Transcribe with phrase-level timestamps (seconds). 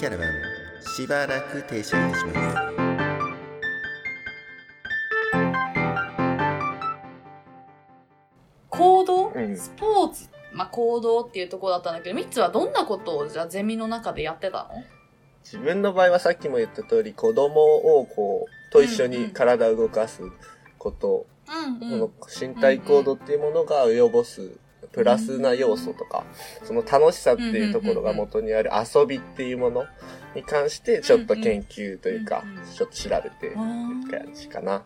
[0.00, 0.28] キャラバン
[0.96, 2.56] しばらく停車いたします
[8.70, 14.82] 行動、うんスポーツ、まあ、行動っていうところだったんだけど、ミッツはどんなことをじゃあゼミの中でやってたの？
[15.44, 17.60] 自分の場合はさっきも言った通り、子供
[17.98, 20.22] をこう、と一緒に体を動かす
[20.78, 21.26] こと、
[21.82, 22.08] うんうん。
[22.08, 22.10] こ
[22.40, 24.52] の身体行動っていうものが及ぼす
[24.92, 26.24] プラスな要素とか、
[26.64, 29.84] その楽しさっていうところが元にある遊びっていうもの
[30.34, 34.82] に関して、ちょっと研究というかうんうん、ちょっと調べてる感じかな。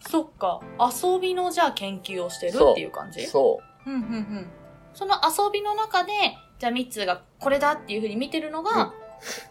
[0.00, 0.60] そっか。
[0.78, 3.26] 遊びのじゃあ研究をしてるっていう感じ？
[3.26, 3.90] そう。
[3.90, 4.46] んうんうん。
[4.92, 6.12] その遊びの中で、
[6.58, 8.92] じゃあミッツーがこれだっていうふうに見てるのが、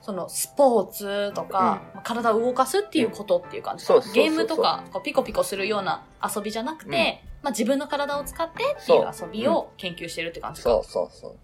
[0.01, 4.01] そのスポーツとか、まあ体を動かすっていうことっていう感じう。
[4.13, 10.55] ゲームとかこうピコピコするような遊びじゃなくて、うんまあ自分の体を使ってっていう遊びを研究してるって感う。
[10.55, 10.69] じか。
[10.69, 11.35] そうそうそう。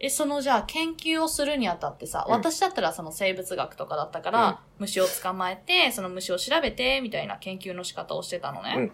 [0.00, 8.74] え、そのじゃあ研究をするにあたってさ、うん私だったらその生物学とかだったから、虫を捕まえて、その虫を調べて、みたいな研究の仕方をしてたのね。
[8.76, 8.92] うん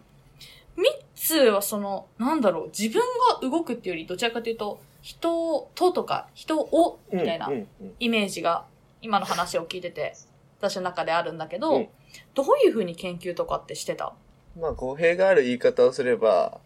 [0.76, 3.00] ミッツーはその、なんだろう、自分
[3.40, 8.64] が動くっていうより、どちらかというと、人ととか、人を、みたいなうんうんうんイメージが、
[9.00, 10.16] 今の話を聞いてて、
[10.58, 11.88] 私の中であるんだけど、うん
[12.34, 14.14] どういうふうに研究とかってしてた？
[14.58, 16.60] まあ、語弊がある言い方をすれば、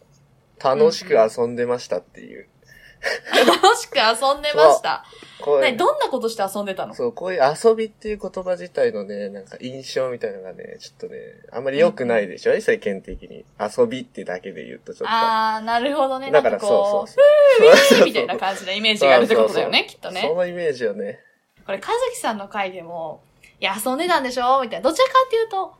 [0.62, 2.48] 楽しく遊んでましたっていう。
[3.32, 5.04] 楽しく遊んでました。
[5.40, 6.94] こうどんなことして遊んでたの？
[6.94, 11.18] そう、こういう遊びっていう言葉自体のね、なんか印象みたいなのがね、ちょっとね、
[11.52, 13.44] あんまり良くないでしょ、世間的に。
[13.60, 15.06] 遊びってだけで言うとちょっと。
[15.08, 16.32] あー、なるほどね。
[16.32, 18.04] だからなんかこう、そうそうそう。
[18.06, 20.34] みたいな感じのイメージがあるってことだよね、きっとねそ。
[20.34, 21.20] のイメージをね。
[21.64, 23.22] これ、かずきさんの回でも、
[23.60, 24.60] いや、遊んでたんでしょ？
[24.62, 24.90] みたいな。
[24.90, 25.74] どちらかっていうと、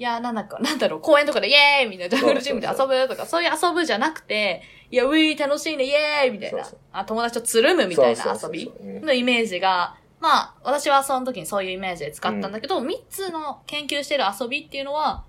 [0.00, 6.66] いや、なんだか、 なんだろう、公園とかでイエーイみたいな、ジャングルジムで遊ぶとか、そういう遊ぶじゃなくて、いや、ウィー楽しいね、イエーイみたいな。
[6.90, 15.24] あ友達とつるむみたいな遊びのイメージが、まあ、私はその時にそういうイメージで使ったんだけど、3つの研究してる遊びっていうのは、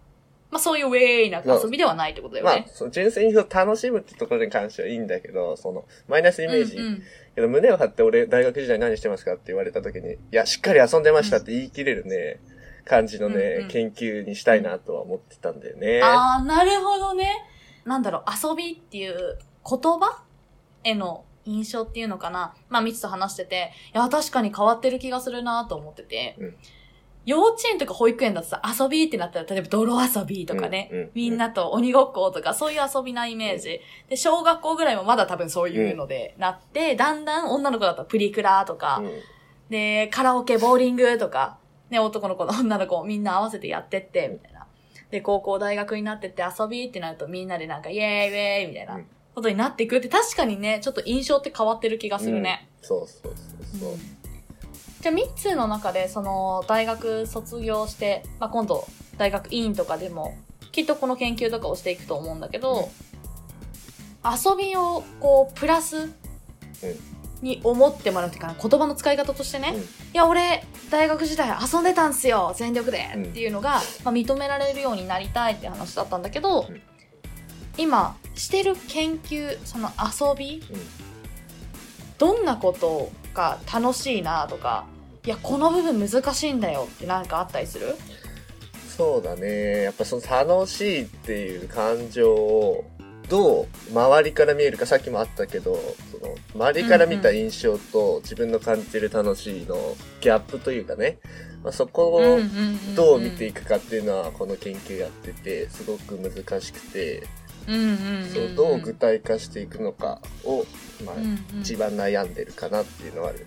[0.50, 6.78] まあそういうウェイな遊びではないってことだよまあね。、その純粋に楽しむってところに関してはいいんだけど、その、マイナスイメージ。
[6.78, 7.04] うんうん。
[7.36, 12.40] けど胸を張って俺大学時代何してますかって言われた時に、いや、しっかり遊んでましたって言い切れるね、
[12.86, 13.68] 感じのね、うんうん。
[13.70, 16.02] 研究にしたいなとは思ってたんだよね。
[16.02, 17.46] ああ、なるほどね。
[17.86, 19.38] なんだろう、遊びっていう
[19.68, 20.24] 言葉
[20.84, 22.54] への印象っていうのかな。
[22.70, 26.56] まあ、みつと話してて、いや、確かに変わってる気がするなと思ってて、うん。
[27.24, 33.80] 幼稚園とか保育園だとさ、遊びってなったら、例えば泥遊びとかね、うんうんみんなと鬼ごっことか、そういう遊びなイメージ。
[34.10, 39.12] で、小学校ぐらいもまだ多分そういうのでなって、だんだん女の子だったらプリクラとか、うん。
[39.70, 41.60] で、カラオケ、ボーリングとか、
[41.92, 44.66] ね、男の子の女の子みんな合わせてやってって、みたいな。
[45.12, 52.70] で、高校、大学になってって遊びってなるとみんなでなんかイエーイウェーイみたいなうんことになっていくって確かにね、ちょっと印象って変わってる気がするね。
[52.82, 53.94] そうそうそうそう。
[55.02, 58.86] じゃあ、3つの中で、その、大学卒業して、まあ、今度、
[59.18, 60.38] 大学院とかでも、
[60.72, 62.90] きっとこの研究とかをしていくと思うんだけど、
[64.24, 66.12] 遊びを、こう、プラス
[67.42, 69.82] に思ってもらうっていうかな、言葉の使い方としてね、うん。
[69.82, 76.82] いや、俺、大学時代遊んでたんすよ、全力で、っていうのが、まあ、認められるようになりたいって話だったんだけど、うん。
[77.78, 80.80] 今、してる研究、その遊び、うん。
[82.18, 84.86] どんなことが楽しいなとか、
[85.26, 87.96] いや、この部分難しいんだよってなんかあったりする？
[88.98, 89.84] そうだね。
[89.84, 92.84] やっぱその楽しいっていう感情を、
[93.30, 95.80] どう周りから見えるか、さっきもあったけど、
[96.11, 99.76] その周りから見た印象と自分の感じてる楽しいの
[100.22, 101.20] ギャップというかね、
[101.64, 102.40] まあ、そこを
[102.96, 107.24] どう見ていくかっていうのはこの研究やってて、すごく難しくて、
[107.68, 107.74] そ
[108.42, 110.66] うどう具体化していくのかを、
[111.06, 111.16] まあ
[111.60, 113.46] 一番悩んでるかなっていうのはある。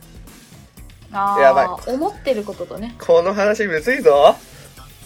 [1.12, 1.94] あーやばい。
[1.94, 2.94] 思ってることとね。
[3.00, 4.36] この話むずいぞ。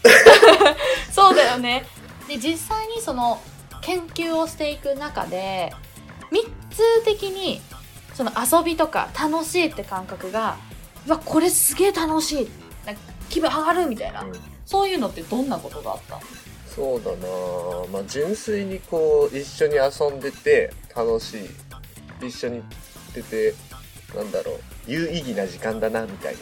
[1.12, 1.84] そうだよね。
[2.28, 3.40] で、実際にその
[3.80, 5.72] 研究をしていく中で、
[6.78, 7.60] 三つ的に
[8.14, 10.56] その遊びとか楽しいって感覚が、
[11.06, 12.48] うわ、これすげえ楽しい。
[12.86, 14.32] なんか気分上がるみたいな、うん。
[14.64, 16.18] そういうのってどんなことがあった？
[16.66, 17.16] そうだな。
[17.16, 21.48] ぁまあ純粋にこう一緒に遊んでて楽しい。
[22.26, 22.62] 一緒に
[23.14, 23.54] 出て
[24.14, 24.60] なんだろう。
[24.86, 26.36] 有意義な時間だなみたい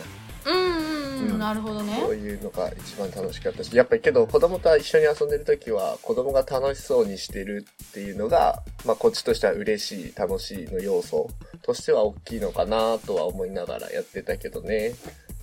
[0.44, 0.52] な。
[0.52, 0.85] うん
[1.18, 1.38] うん。
[1.38, 1.98] なるほどね。
[2.00, 11.28] そういうのが一番楽しかったしやっぱりけど子供と一緒に遊んでる時は子供が楽しそうにしてるっていうのが、まあ、こっちとしては嬉しい楽しいの要素
[11.62, 14.94] としては大きいのかなとは思いながらやってたけどね。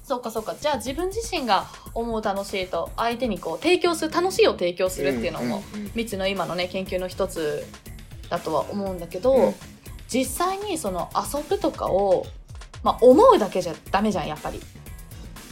[0.03, 0.55] そうかそうか。
[0.59, 5.91] じゃあ自分自身が思う楽しいと相手にこう提供する楽しいを提供するっていうのも、うんうんうん。
[5.95, 7.63] 三つの今のね研究の一つ
[8.29, 9.53] だとは思うんだけど、うん。
[10.09, 12.25] 実際にその遊ぶとかを、
[12.83, 14.59] まあ、思うだけじゃダメじゃんやっぱり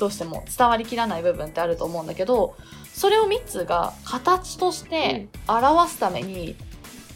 [0.01, 2.55] どうしても伝わりきらない部分ってあると思うんだけど
[2.91, 6.55] それをミッツーが形として表すために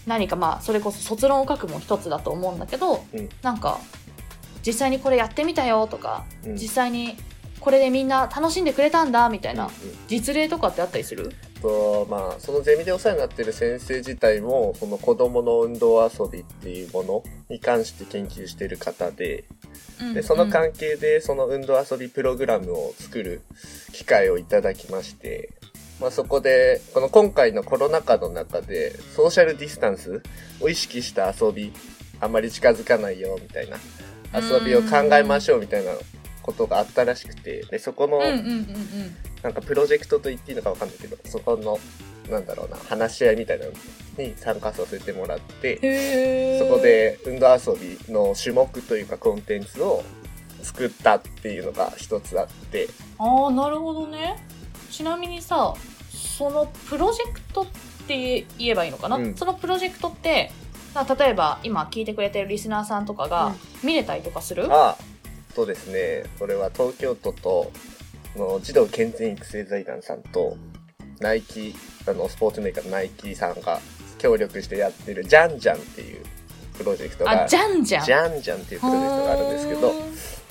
[0.05, 3.27] 何かまあそれこそ卒論を書くも一つだと思うんだけど、うん。
[3.41, 3.79] なんか
[4.63, 6.53] 実際にこれやってみたよとか、うん。
[6.53, 7.17] 実際に
[7.59, 9.71] これでみんな楽しんでくれたんだみたいなうん
[10.07, 11.33] 実例とかってあったりする？
[11.59, 19.45] とまあそのゼミでお世話になってる先生自体もその子供の運動遊びっていうものに関して研究してる方で
[20.13, 23.41] でその関係でその運動遊びプログラムを作る
[23.93, 25.49] 機会をいただきまして、
[26.01, 30.21] まあ、そこでこの今回のコロナ禍の中でソーシャルディスタンス
[30.59, 31.71] を意識した遊び
[32.19, 33.77] あんまり近づかないよみたいな
[34.37, 35.91] 遊びを考えましょうみたいな
[36.41, 38.19] ことがあったらしくてでそこの
[39.41, 41.79] なんかプロジェクトと言っていいのかわかんないけどそこの
[42.29, 43.71] なんだろうな話し合いみたいなの
[44.17, 50.03] に参加させてもらってそこで運動遊びの種目というかコンテンツを
[50.61, 52.87] 作ったっていうのが一つあって、
[53.19, 54.43] ああなるほどね。
[54.89, 55.75] ちなみにさ
[56.11, 57.65] そのプロジェクトっ
[58.07, 59.35] て言えばいいのかな、うん。
[59.35, 60.51] そのプロジェクトって
[60.93, 63.29] まあ例えば今聞いてくれてるリスナーさんとかうん。
[63.29, 64.97] が見れたりとかする、あ
[65.53, 67.71] とですね、これは東京都と
[68.35, 70.57] の児童健全育成財団さんと
[71.19, 71.75] ナイキ、
[72.07, 73.79] あのスポーツメーカーのナイキさんが
[74.17, 76.23] 協力してやってるジャンジャンっていう
[76.77, 79.93] プロジェクトがあじゃんじゃんジャンジャンっていうプロジェクトがあるんですけど、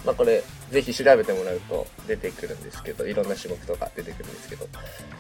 [0.04, 4.66] まあこれぜひ調べてもらうと出てくるんですけど、いろんな種目とか出てくるんですけど、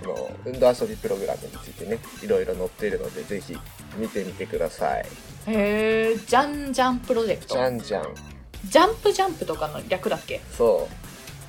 [0.02, 3.56] その運動遊びプログラムについてね、いろいろ載っているので、ぜひ
[3.96, 5.06] 見てみてください。
[5.46, 7.54] へえじゃんじゃんプロジェクト？
[7.54, 8.14] ジャンジャン。
[8.64, 10.40] ジャンプジャンプとかの略だっけ？
[10.56, 10.88] そ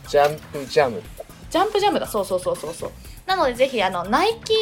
[0.05, 0.09] う。
[0.09, 1.01] ジャンプジャム。
[1.49, 2.91] ジャンプジャムだそうそうそうそうそう
[3.25, 4.53] なのでぜひあのナイキ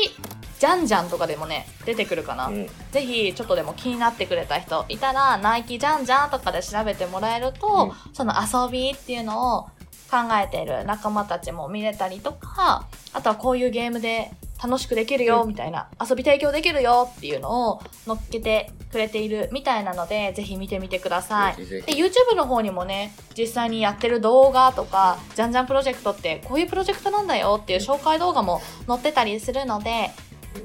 [0.59, 2.67] ジャンジャンとかでもね出てくるかな、うん。
[2.91, 9.63] ぜひちょっとでも気になってくれた人いたらナイキジャンジャンとかで調べてもらえると、その遊びっていうのを
[10.09, 14.31] 考えている仲間たちも見れたりとかあとはこういうゲームで
[14.63, 15.49] 楽しくできるようん。
[15.49, 21.55] みたいな、遊び提供できるよっていうのを乗っけてくれているみたいなのでぜひ見てみてください。
[21.57, 21.83] で。
[21.87, 30.11] YouTube の方にもね実際にやってる動画とかじゃんじゃんプロジェクトってこういうプロジェクトなんだよっていう紹介動画も載ってたりするので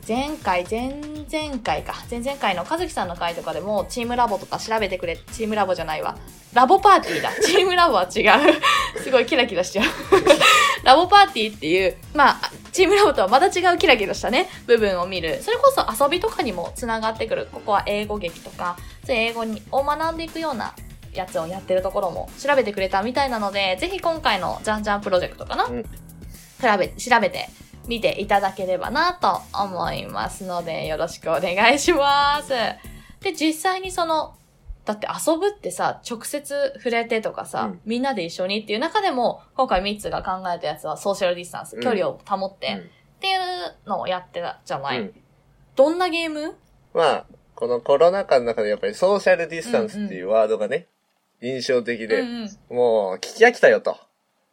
[0.06, 1.94] 前回前々回か。
[2.10, 6.16] 前々回の和樹さんの回とかでもチームラボとか調べてくれチームラボじゃないわ。
[6.54, 7.30] ラボパーティーだ。
[7.42, 9.02] チームラボは違う。
[9.02, 9.86] すごいキラキラしちゃう
[10.84, 12.40] ラボパーティーっていうまあ
[12.72, 15.42] チームラボとはまた違うキラキラしたね部分を見る。
[15.42, 17.48] それこそ遊びとかにもつながってくる。
[17.52, 20.74] ここは英語劇とかそういう英語にを学んでいくような
[21.12, 25.82] やつをやってるところも調べてくれたみたいなので、ぜひ今回のじゃんじゃんプロジェクトかな、うん。
[25.82, 25.88] 調
[26.78, 27.48] べ、調べて
[27.86, 32.50] みていただければなと思いますので、よろしくお願いします。
[33.20, 34.34] で、実際にその、
[34.88, 42.82] だって遊ぶってさ、直接触れてとかさ、うんみんなで一緒にっていう中でも、今回ミッツが考えたやつはソーシャルディスタンス、うん距離を保って、うんっ
[43.20, 43.38] ていう
[43.86, 45.14] のをやってたじゃない、うん
[45.76, 46.56] どんなゲーム？
[46.94, 50.86] まあ、このコロナ禍の中でやっぱりソーシャルディスタンスっていうワードがね、
[51.42, 52.28] 印象的で、うん
[52.70, 53.98] うんもう聞き飽きたよと。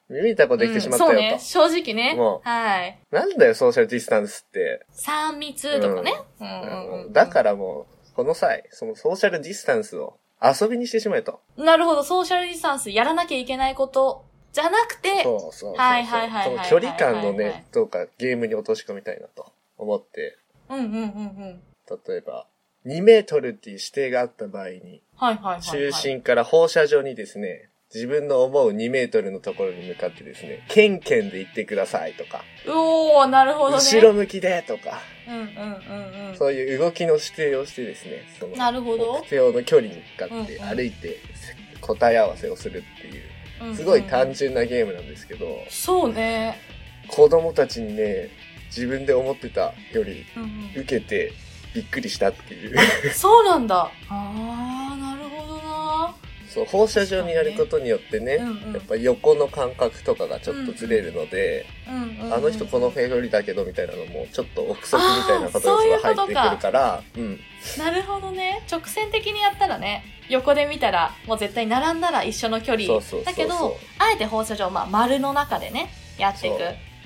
[0.09, 1.15] 耳痛いことできてしまったよと。
[1.15, 2.41] うんそうね、正直ねも。
[2.43, 2.99] はい。
[3.09, 4.85] なんだよ、ソーシャルディスタンスって。
[4.91, 6.13] 3密とかね。
[6.41, 11.39] うんうんうんだからもう、この際、そのソーシャルディスタンスを遊びにしてしまえと。
[11.57, 15.75] なるほど、ソーシャルディスタンスやらなきゃいけないことじゃなくて、そうそうそう。
[15.75, 20.37] はいはいはいその距離感のね、どうかゲームに落とし込みたいなと思って、
[20.69, 21.61] うんうんうんうん。
[22.07, 22.47] 例えば、
[22.85, 25.61] 2メートルっていう指定があった場合に、はいはいはい、はい。
[25.61, 33.77] 中心から放射状にですね、自分の思う2メートルのところに向かってですね、ケンケンで行ってくださいとか、うおー、なるほどね。
[33.77, 36.35] 後ろ向きでとか、うんうんうんうん。
[36.37, 39.25] そういう動きの指定をしてですね、そのなるほど目。
[39.25, 41.19] 標の距離に向かってうんうん歩いて
[41.79, 43.23] 答え合わせをするっていう、
[43.61, 46.59] うんうんすごい単純なゲームなんですけど、そうね。
[47.07, 48.29] 子供たちにね、
[48.67, 51.31] 自分で思ってたよりうんうん受けて
[51.73, 52.77] びっくりしたっていう。
[53.13, 53.89] そうなんだ。
[54.09, 54.64] あー、なるほどな。
[56.55, 67.39] そう、放射状にやることによってね、うんうんやっぱ横の感覚とかがちょっとずれるので、うんうんうんあの人このフェ距離だけどみたいなのもちょっと憶測みたいなことあーそういうが入ってくるから、うん。
[67.77, 68.63] なるほどね。
[68.71, 72.87] 直線的にやったらね、横で見たら、もう絶対並んだら一緒の距離。
[73.23, 76.57] だけど、あえて放射状、まあ、丸の中でね、やっていく。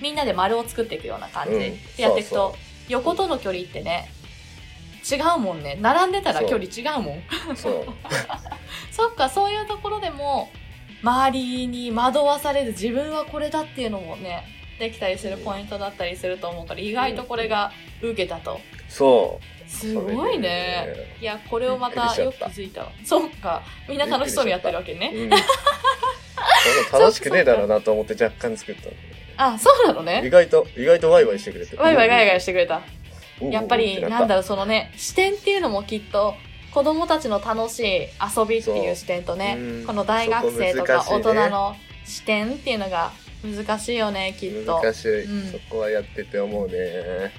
[0.01, 2.55] みんなで丸を作っていくような感じうんでやっていくと、
[2.87, 4.09] 横との距離ってね、
[5.15, 5.77] 違うもんね。
[5.81, 7.55] 並んでたら距離違うもん。
[7.55, 7.85] そう。
[8.91, 10.49] そっか、そういうところでも、
[11.01, 14.43] 周りに惑わされず自分はこれだっていうのもね、
[14.79, 18.59] できたりするポイントだったりすると思うから、意外とこれが受けたと。
[18.87, 19.69] そう。
[19.69, 20.87] すごいね。
[21.21, 22.91] いや、これをまたよく気づいたわ。
[23.03, 23.61] そっか。
[23.87, 25.11] みんな楽しそうにやってるわけね。
[25.13, 25.29] うん。
[26.91, 28.91] 楽しくねえだろうなと思って若干作ったの
[29.37, 30.29] あ、そうなの意ね。
[30.29, 31.77] 外と、意外とワイワイしてくれて。
[31.77, 32.37] ワイワイガイガイ。
[32.37, 32.81] イしてくれた。
[33.41, 36.35] やっぱり、なんだろう、そのね、視点っていうのもきっと、
[36.71, 37.83] 子供たちの楽しい
[38.37, 43.11] 遊びっていう視点とねこの大学生とか大人の視点っていうのが
[43.43, 44.81] 難しいよね、きっと。
[44.81, 45.51] 難しい、うん。
[45.51, 47.31] そこはやってて思うね。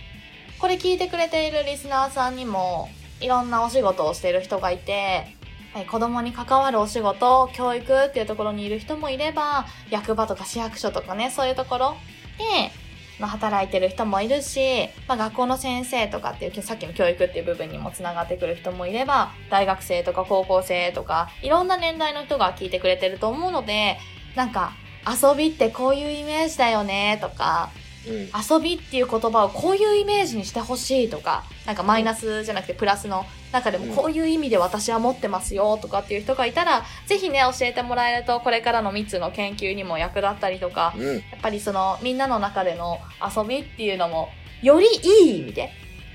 [0.59, 2.88] これ聞いてくれているリスナーさんにも、
[3.21, 5.26] いろんなお仕事をしている人がいて、
[5.73, 11.97] はい子供に関わるお仕事、教育っていうところにいる人もいれば、役場とか市役所とかね、そういうところ
[12.38, 12.73] で、
[13.21, 23.99] まあ、働いてる人もいるし、まあ、学校の先生とかっていう、さっきの教育っていう部分にもつながってくる人もいれば、大学生とか高校生とか、いろんな年代の人が聞いてくれてると思うので、
[24.35, 24.73] なんか、
[25.07, 27.71] 遊びってこういうイメージだよねとか、
[28.07, 41.14] 遊びっていう言葉をこういうイメージにしてほしいとか、なんかマイナスじゃなくてプラスの中でもこういう意味で私は持ってますよとかっていう人がいたら、ぜひね、教えてもらえると、これからの3つの研究にも役立ったりとか、うん。
[41.16, 44.30] やっぱりそのみんなの中での遊びっていうのも、
[44.62, 45.71] よりいい意味で、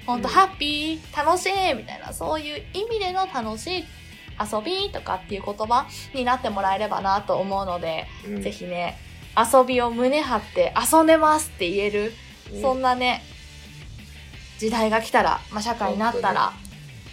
[0.06, 0.34] ほんとうん。
[0.34, 3.86] ハッピー、楽しいみたいな、そういう意味での楽しい
[4.40, 8.42] 遊びとかっていう言葉になってもらえればなと思うので、うん。
[8.42, 8.98] ぜひね、
[9.38, 12.14] 遊びを胸張って遊んでますって言える、
[12.54, 12.62] うん。
[12.62, 13.22] そんなね、
[14.58, 16.54] 時代が来たら、まあ、社会になったら、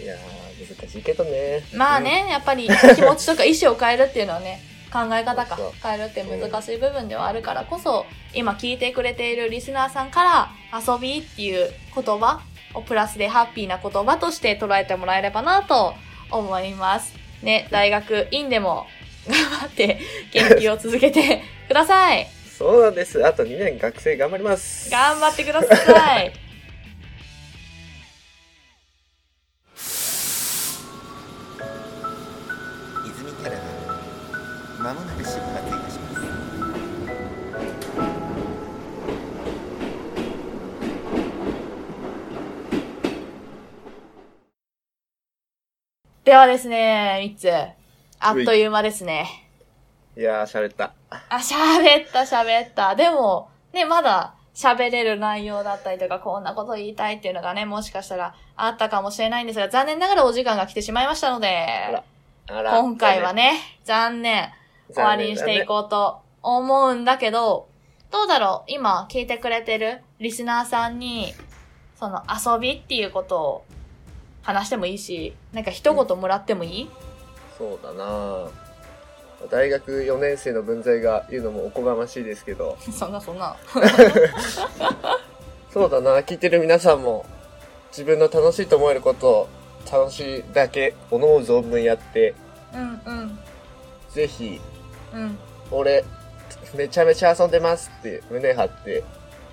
[0.00, 1.64] いやー、難しいけどね。
[1.75, 4.61] まあね、やっぱり気持ちとか意思を変えるっていうのはね、
[4.93, 5.59] 考え方か。
[5.83, 12.43] 変えるって難しい部分ではあるからこそ、今聞いてくれているリスナーさんから遊びっていう言葉
[12.75, 15.95] をプラスでハッピーな言葉として捉えてもらえればなと
[16.31, 17.14] 思います。
[17.43, 18.87] ね、大学院でも
[19.29, 19.99] 頑張って
[20.33, 22.29] 研究を続けてください。
[22.59, 23.26] そうなんです。
[23.26, 24.91] あと2年学生頑張ります。
[24.91, 26.33] 頑張ってください。
[33.07, 36.23] 泉キャラバンまもなく出発いたします
[46.25, 47.50] ではですね、みっつ。
[48.21, 49.42] あっという間ですね。
[50.16, 50.92] いやー、喋った。
[51.11, 52.95] あ、喋った喋った。
[52.95, 62.02] でも、ね、まだ喋れる内容だったりとか、こんなこと言いたいっていうのがね、もしかしたらあったかもしれないんですが、残念ながらお時間が来てしまいましたので、
[62.47, 63.33] 今回は。
[63.33, 64.50] ね、残念、
[64.92, 67.69] 終わりにしていこうと思うんだけど、
[68.11, 68.71] どうだろう？
[68.71, 71.33] 今聞いてくれてるリスナーさんに、
[71.99, 73.64] その遊びっていうことを
[74.42, 76.90] 話してもいいし、なんか一言もらってもいい、
[77.57, 78.50] そうだな
[79.51, 83.57] 大学4年生の分際が言うのもおこがましいですけど、そんなそんな。
[85.73, 87.25] そ うだな聞いてる皆さんも、
[87.91, 89.49] 自分の楽しいと思えることを、
[89.91, 92.35] 楽しいだけ、おのおの存分やって、
[92.75, 93.39] うんうん。
[94.11, 94.61] ぜひ、
[95.13, 95.39] うん。
[95.71, 96.05] 俺、
[96.75, 99.05] めちゃめちゃ遊んでますって胸張って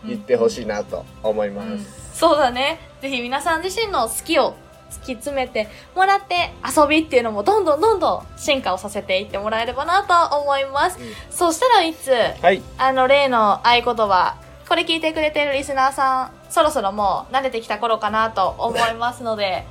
[0.05, 1.67] 言ってほしいなと思います。
[1.67, 2.79] うんそうだね。
[3.01, 4.53] ぜひ皆さん自身の好きを
[4.91, 10.99] 突き詰めてもらって遊びっていうのもどんどんどんどん進化をさせていってもらえればなと思います。
[10.99, 12.61] うんそしたらいつ、はい。
[12.77, 14.35] あの例の合言葉、
[14.67, 19.65] これ聞いてくれてるリスナーさん、そろそろもう慣れてきた頃かなと思いますので、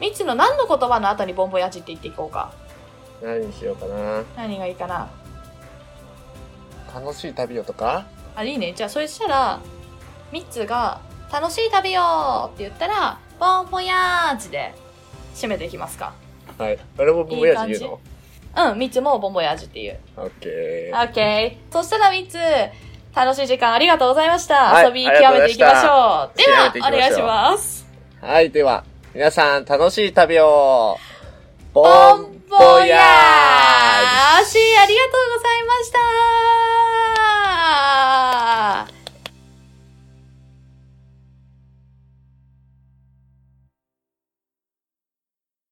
[0.00, 2.52] みつの何の言葉の後にボンボヤジって言っていこうか。
[3.22, 4.22] 何にしようかな。
[4.36, 5.08] 何がいいかな？
[6.94, 8.06] 楽しい旅をとか？
[8.34, 8.72] あ、いいね。
[8.74, 9.60] じゃあ、そしたら、
[10.32, 14.74] ミッツが、楽しい旅よって言ったら、ボンボヤージで
[15.34, 16.12] 締めていきますか。
[16.58, 16.78] はい。
[16.98, 17.98] 俺もボヤジ言う
[18.56, 18.70] の？
[18.70, 19.98] うん、ミッツもボンボヤージっていう。
[20.16, 21.00] オッケオー。
[21.08, 21.72] ッケー。
[21.72, 22.38] そしたらミッツ、
[23.14, 24.54] 楽しい時間ありがとうございました。
[24.72, 26.36] はい遊び極めていきましょう。
[26.36, 27.86] ではお願いします。
[28.20, 28.50] はい。
[28.50, 30.98] では、皆さん楽しい旅を
[31.72, 35.28] ボボンボヤーージありがとう